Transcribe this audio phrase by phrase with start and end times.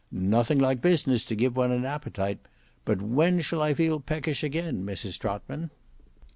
[0.11, 2.39] Nothing like business to give one an appetite.
[2.85, 5.69] But when shall I feel peckish again, Mrs Trotman?"